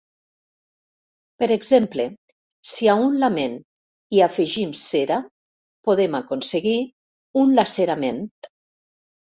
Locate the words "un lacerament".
7.45-8.27